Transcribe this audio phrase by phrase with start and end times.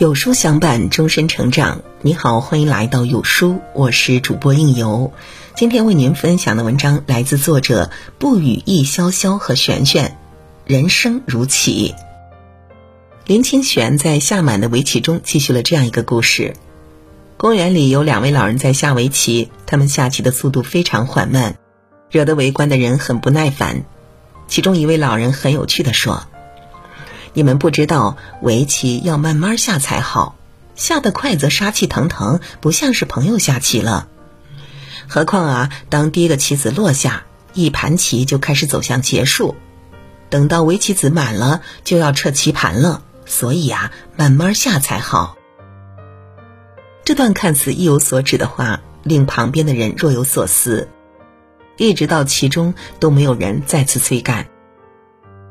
[0.00, 1.82] 有书相伴，终身成长。
[2.00, 5.12] 你好，欢迎来到有书，我是主播应由。
[5.54, 10.16] 今天为您分享的文章来自作者不语易潇潇和璇璇。
[10.64, 11.94] 人生如棋，
[13.26, 16.54] 林清玄在下满的围棋中继续了这样一个故事：
[17.36, 21.58] 公园里有两位老人在下围棋，他们下棋的速度非常缓慢，
[22.10, 23.84] 惹得围观的人很不耐烦。
[24.48, 26.26] 其中一位老人很有趣的说。
[27.32, 30.36] 你们不知道，围棋要慢慢下才好，
[30.74, 34.08] 下得快则杀气腾腾，不像是朋友下棋了。
[35.08, 37.24] 何况啊，当第一个棋子落下，
[37.54, 39.56] 一盘棋就开始走向结束，
[40.28, 43.02] 等到围棋子满了，就要撤棋盘了。
[43.26, 45.36] 所以啊，慢慢下才好。
[47.04, 50.88] 这段看似意有所指的话，令旁边的人若有所思，
[51.76, 54.49] 一直到其中都没有人再次催赶。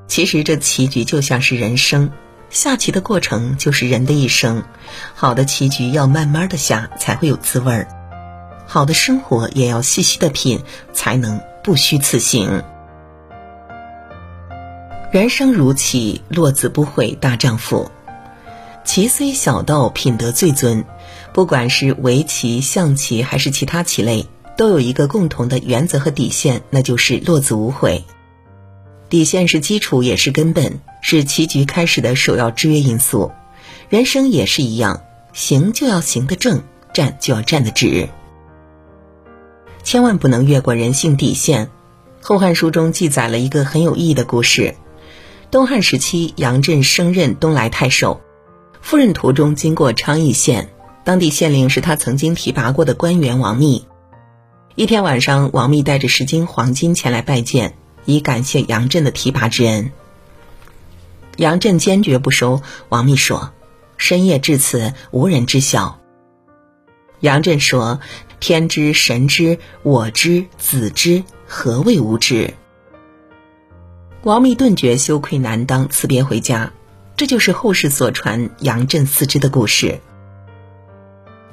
[0.09, 2.12] 其实这棋局就像是人生，
[2.49, 4.63] 下棋的过程就是人的一生。
[5.13, 7.88] 好的棋局要慢慢的下，才会有滋味儿；
[8.68, 12.63] 好的生活也要细细的品，才能不虚此行。
[15.12, 17.90] 人生如棋，落子不悔大丈夫。
[18.84, 20.84] 棋虽小道，品德最尊。
[21.34, 24.26] 不管是围棋、象棋还是其他棋类，
[24.57, 28.04] 都有一个共同的原则和底线，那就是落子无悔。
[29.10, 33.32] 底线是基础，也是根本，是棋局开始的首要制约因素。
[33.90, 35.01] 人生也是一样，
[35.34, 36.62] 行就要行得正，
[36.93, 38.07] 站就要站得直，
[39.84, 41.66] 千万不能越过人性底线。
[42.21, 44.76] 《后汉书》中记载了一个很有意义的故事：
[45.49, 48.21] 东汉时期，杨震升任东莱太守，
[48.82, 50.70] 赴任途中经过昌邑县，
[51.04, 53.88] 当地县令是他曾经提拔过的官员王密。
[54.76, 57.73] 一天晚上，王密带着十斤黄金前来拜见。
[58.10, 59.91] 以感谢杨震的提拔之恩。
[61.38, 62.62] 杨震坚决不收。
[62.90, 63.54] 王密说
[63.98, 66.00] ：“深夜至此，无人知晓。”
[67.22, 68.00] 杨震说
[68.39, 72.56] ：“天知，神知，我知，子知，何谓无知？”
[74.23, 76.73] 王密顿觉羞愧难当，辞别回家。
[77.16, 80.00] 这就是后世所传杨震四知的故事。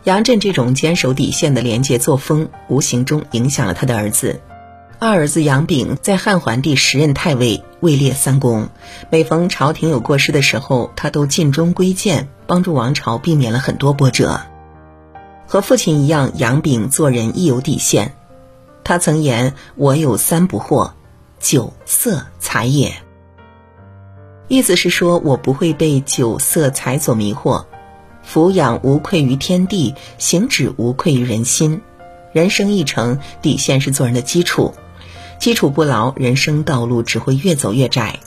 [0.04, 4.40] 杨震这种坚守底线的廉洁作风，无形中影响了他的儿子。
[4.98, 8.70] 二儿子杨炳在汉桓帝时任太尉，位列三公。
[9.10, 14.40] 每逢朝廷有过失的时候，他都尽忠归谏，帮助王朝避免了很多波折。
[15.46, 18.14] 和父亲一样，杨炳做人亦有底线。
[18.84, 20.92] 他曾言：“我有三不惑，
[21.38, 22.94] 酒色财也。”
[24.48, 27.66] 意思是说，我不会被酒色财所迷惑，
[28.22, 31.82] 俯仰无愧于天地，行止无愧于人心。
[32.32, 34.72] 人生一程，底线是做人的基础。
[35.38, 38.18] 基础不牢，人生道路只会越走越窄。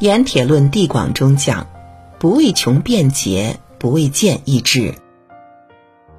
[0.06, 1.66] 《盐铁论·地广》中讲
[2.18, 4.94] ：“不为穷辩解，不为贱易志。”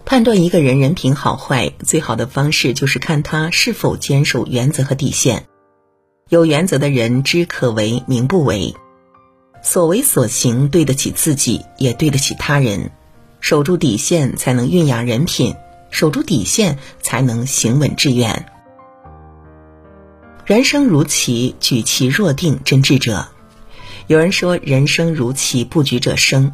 [0.05, 5.45] 判断一个人人品好坏，最好的方式就是看他是否坚守原则和底线。
[6.29, 8.75] 有原则的人，知可为，明不为，
[9.61, 12.91] 所为所行对得起自己，也对得起他人。
[13.39, 15.53] 守住底线，才能蕴养人品；
[15.91, 18.45] 守住底线，才能行稳致远。
[20.45, 23.29] 人生如棋，举棋若定，真智者。
[24.05, 26.53] 有人说，人生如棋，布局者生。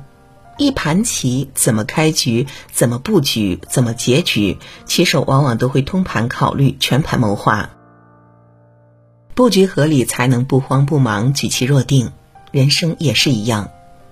[0.57, 7.71] 一盘棋怎么开局，怎么布局，怎么结局，棋手往往都会通盘考虑，全盘谋划。
[9.35, 12.13] 布局合理，才能不慌不忙，举棋若定。
[12.51, 13.71] 人生也是一样，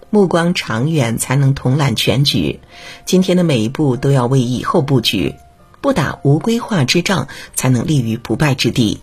[0.09, 2.59] 目光长远，才能统揽全局。
[3.05, 5.35] 今天的每一步都要为以后布局，
[5.79, 8.99] 不打无规划之仗，才能立于不败之地。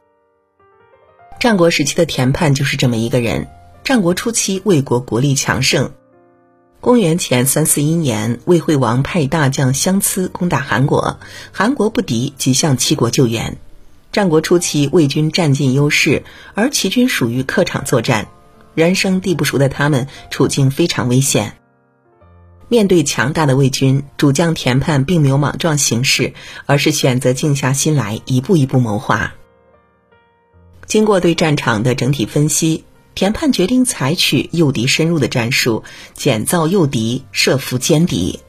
[1.38, 3.48] 战国时期的田盼就是这么一个人。
[3.84, 5.92] 战国初期，魏国国力强盛。
[6.80, 11.18] 公元前三四一年，魏惠王派大将相思攻打韩国，
[11.52, 13.58] 韩国不敌，即向齐国救援。
[14.12, 18.28] 战国初期，魏军占尽优势，而齐军属于客场作战，
[18.74, 21.58] 人生地不熟的他们处境非常危险。
[22.68, 26.32] 面对强大的魏军，主将田盼并没有莽撞行事，
[26.64, 29.34] 而是选择静下心来，一步一步谋划。
[30.86, 32.84] 经过对战场的整体分析，
[33.14, 35.82] 田盼决定采取诱敌深入的战术，
[36.14, 38.40] 减造诱敌，设伏歼敌。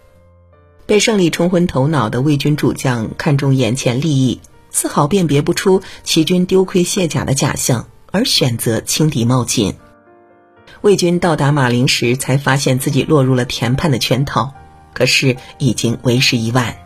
[0.86, 4.40] 被胜利冲昏头脑的魏军主将看重眼前利益，
[4.70, 9.76] 丝毫辨别不出齐军丢盔卸甲的假象，而选择轻敌冒进。
[10.82, 14.54] 魏军到达马陵时，才发现自己落入了田盼的圈套，
[14.94, 16.78] 可是已经为时已晚。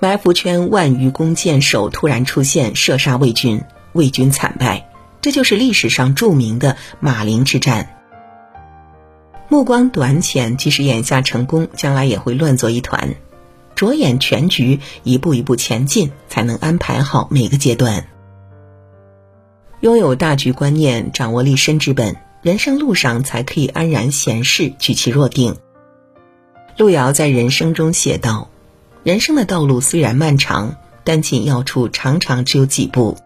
[0.00, 3.62] 埋伏圈万余弓箭手突然出现，射杀魏军，
[3.92, 4.88] 魏军惨败。
[5.20, 7.96] 这就是历史上著名的马陵之战。
[9.48, 13.16] 目光短浅，即使眼下成功，将来也会乱作一团。
[13.74, 18.06] 着眼全局，一步一步前进，才能安排好每个阶段。
[19.80, 25.56] 拥有大局观念，掌握立身之本，人生路上才可以安然闲适，举棋若定。
[26.76, 28.50] 路遥在人生中写道
[29.04, 33.16] ：“人生的道路虽然漫长，但紧要处常常只有几步。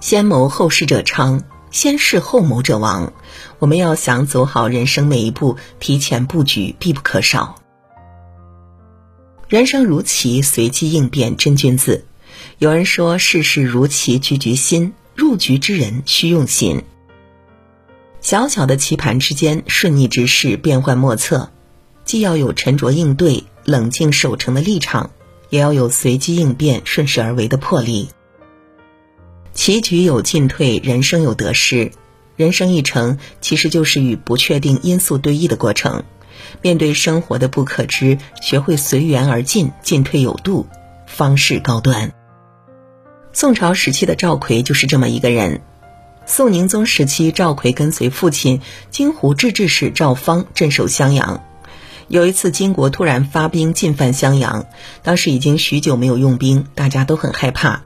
[0.00, 3.12] 先谋后事者昌，先事后谋者亡。
[3.58, 7.56] 我们要想走好人生每一步，提前布局必不可少。
[9.48, 12.06] 人生如棋，随机应变真君子。
[12.58, 16.82] 有人说，世事如棋，局局新。”入局之人需用心。
[18.22, 21.50] 小小的棋盘之间，顺逆之势变幻莫测，
[22.06, 25.10] 既要有沉着应对、冷静守成的立场，
[25.48, 28.08] 也要有随机应变、顺势而为的魄力。
[29.52, 31.90] 棋局有进退，人生有得失。
[32.36, 36.04] 人生一程，其实就是与不确定因素对弈的过程。
[36.62, 40.66] 面对生活的不可知，学会随缘而进，进退有度，
[41.06, 42.12] 方是高端。
[43.32, 45.60] 宋朝时期的赵奎就是这么一个人。
[46.24, 48.60] 宋宁宗时期，赵奎跟随父亲
[48.90, 51.44] 京湖制置使赵方镇守襄阳。
[52.10, 54.66] 有一次，金国突然发兵进犯襄阳，
[55.04, 57.84] 当时已经许久没有用兵，大家都很害怕。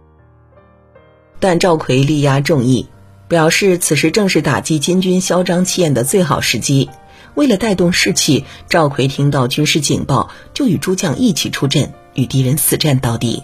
[1.41, 2.88] 但赵奎力压众议，
[3.29, 6.88] 表示此时正是打击金军嚣张气焰的最好时机。
[7.35, 13.43] 为了带动士气，赵奎听到军事警报，就与诸将一起出阵，与敌人死战到底。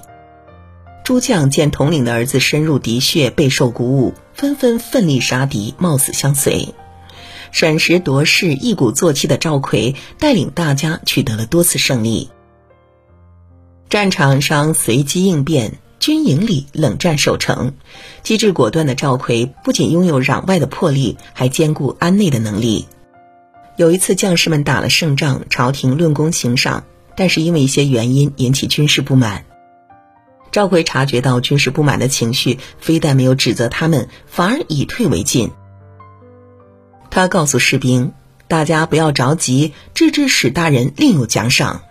[1.05, 6.75] 诸将见统领的儿子深入敌穴，备受鼓舞，纷纷奋力杀敌，冒死相随。
[7.51, 12.31] 审时度势、一鼓作气的赵奎带领大家取得了多次胜利。
[13.89, 17.75] 战场上随机应变，军营里冷战守城，
[18.23, 22.87] 机智果断的赵奎不仅拥有攘外的魄力，还兼顾安内的能力。
[23.77, 26.85] 有一次，将士们打了胜仗，朝廷论功行赏，
[27.17, 29.45] 但是因为一些原因引起军事不满。
[30.53, 35.51] 赵奎察觉到军士不满的情绪，非但没有指责他们，反而以退为进。
[37.11, 38.13] 他告诉士兵
[38.49, 41.83] ：“大家不要着急，制置使大人另有奖赏。”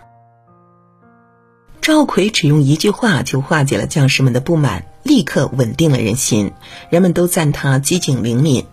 [1.80, 6.52] 赵奎只用一句话就化解了将士们的不满，立刻稳定了人心。
[6.90, 8.62] 人们都赞他机警灵敏。《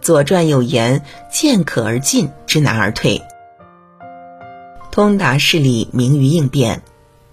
[0.00, 1.02] 左传》有言
[1.32, 3.22] ：“见可而进，知难而退。”
[4.90, 6.82] 通达事理，明于应变。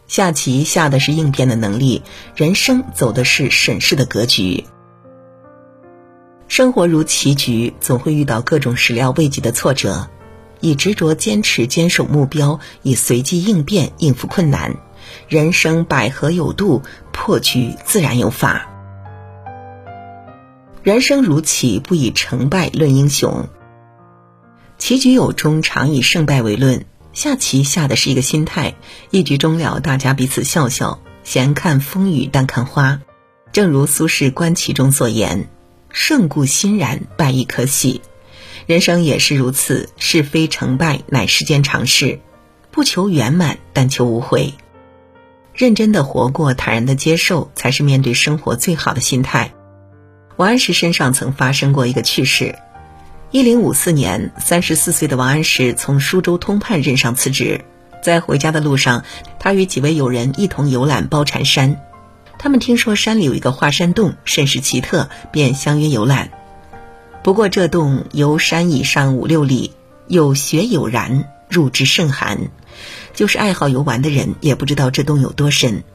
[0.07, 2.03] 下棋下的是应变的能力，
[2.35, 4.65] 人生走的是审视的格局。
[6.47, 10.09] 生活如棋局，总会遇到各种始料未及的挫折，
[10.59, 14.75] 以执着坚持坚守目标，以随机应变应付困难。
[15.27, 16.81] 人生百合有度，
[17.11, 18.69] 破局自然有法。
[20.83, 23.47] 人生如棋，不以成败论英雄。
[24.77, 26.85] 棋局有终，常以胜败为论。
[27.13, 28.75] 下棋下的是一个心态，
[29.11, 33.01] 一局终了，大家彼此笑笑，闲看风雨，淡看花。
[33.51, 35.47] 正如苏轼《观棋》中所言
[35.93, 38.01] ：“胜固欣然，败亦可喜。”
[38.67, 42.19] 人生也是如此，是非成败乃世间常事，
[42.71, 44.53] 不求圆满，但求无悔。
[45.53, 49.53] 认真的活过，坦然的接受，才是面对生活最好的心态。
[50.37, 52.55] 王安石身上曾发生过一个趣事。
[53.31, 57.65] 一零五四年，三十四岁的王安石从舒州通判任上辞职，
[58.01, 59.03] 在回家的路上，
[59.39, 61.81] 他与几位友人一同游览包禅山。
[62.43, 66.29] 他们听说山里有一个华山洞，甚是奇特，便相约游览。
[67.23, 69.71] 不过这洞由山以上五六里，
[70.09, 72.51] 有雪有然，入之甚寒。
[73.13, 75.85] 就是爱好游玩的人，也不知道这洞有多深。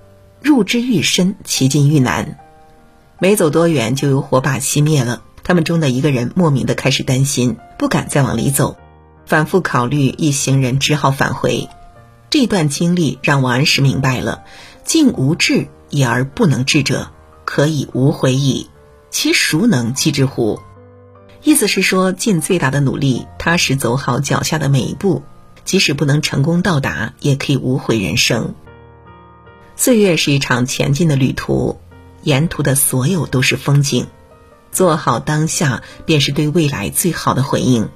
[0.41, 2.39] 入之愈深，其进愈难。
[3.19, 5.21] 没走多远，就有火把熄灭了。
[5.45, 8.79] 他们中的一个人莫名的开始担心，不敢再往里走，
[9.27, 11.69] 反复考虑，一行人只好返回。
[12.31, 14.45] 这段经历让王安石明白了：
[14.83, 17.11] 进无志已而不能至者，
[17.45, 18.69] 可以无悔矣。
[19.11, 20.61] 其孰能继之乎？
[21.43, 25.23] 意思是说，尽最大的努力，踏实走好脚下的每一步，
[25.65, 28.55] 即使不能成功到达，也可以无悔人生。
[29.77, 31.81] 岁月是一场前进的旅途，
[32.23, 34.09] 沿途的所有都是风景。
[34.71, 37.89] 做好当下，便是对未来最好的回应。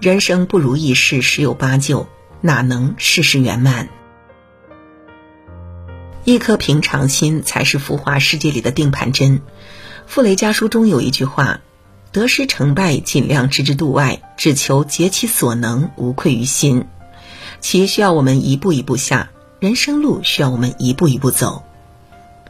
[0.00, 2.06] 人生不如意事十有八九，
[2.40, 3.88] 哪能事事圆满？
[6.26, 9.42] 一颗平常心才是浮华世界里的定盘针。
[10.08, 11.60] 傅雷家书中有一句话
[12.10, 16.86] ：“得失成败，尽量置之度外，只求竭其所能，无愧于心。”
[17.62, 19.30] 棋需要我们一步一步下，
[19.60, 21.62] 人生路需要我们一步一步走。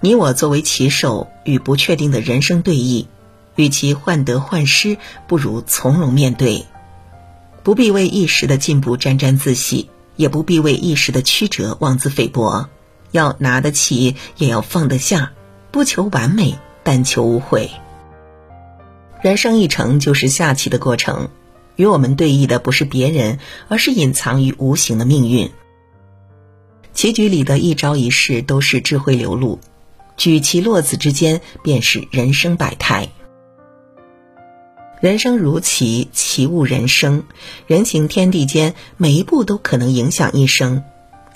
[0.00, 3.04] 你我作为棋手，与不确定的人生对弈。
[3.56, 4.96] 与其患得患失，
[5.28, 6.64] 不如从容面对。
[7.62, 12.70] 不必为一时的进步沾沾自喜，也不必为一时的曲折妄自菲薄。
[13.10, 15.32] 要拿得起，也要放得下，
[15.70, 17.70] 不求完美，但求无悔。
[19.22, 21.30] 人生一程就是下棋的过程，
[21.76, 25.50] 与我们对弈的不是别人，而是隐藏于无形的命运。
[26.92, 29.58] 棋局里的一招一式都是智慧流露，
[30.16, 33.08] 举棋落子之间便是人生百态。
[35.00, 37.24] 人生如棋，棋悟人生。
[37.66, 40.84] 人行天地间，每一步都可能影响一生。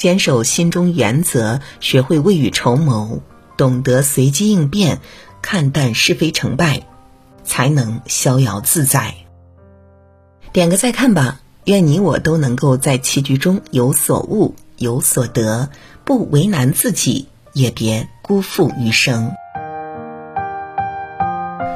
[0.00, 3.20] 坚守心中原则，学会未雨绸缪，
[3.58, 4.98] 懂得随机应变，
[5.42, 6.84] 看淡是非成败，
[7.44, 9.12] 才能逍遥自在。
[10.54, 15.68] 点个再看吧，愿你我都能够在棋局中有所悟、有所得，
[16.06, 19.32] 不为难自己，也别辜负余生。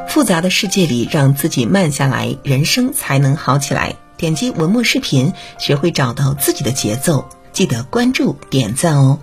[0.08, 3.96] 复杂的世界里，让自己慢下来，人生才能好起来。
[4.16, 7.28] 点击文末视频，学会找到自己的节奏。
[7.54, 9.20] 记得关注点赞哦。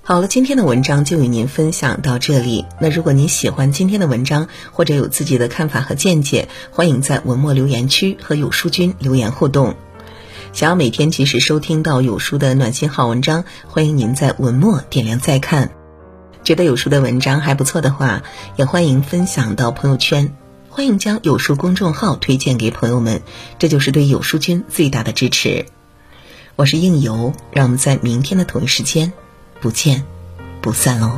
[0.00, 2.64] 好了，今天的文章就与您分享到这里。
[2.80, 9.74] 那如果您喜欢今天的文章，或者有自己的看法和见解，欢迎在文末留言区和有书君留言互动。
[10.52, 15.72] 想要每天及时收听到有书的暖心好文章，欢迎您在文末点亮再看。
[16.44, 18.22] 觉得有书的文章还不错的话，
[18.54, 20.32] 也欢迎分享到朋友圈。
[20.68, 23.20] 欢迎将有书公众号推荐给朋友们，
[23.58, 25.66] 这就是对有书君最大的支持。
[26.58, 29.12] 我是应由，让我们在明天的同一时间
[29.60, 30.02] 不见
[30.60, 31.16] 不散喽。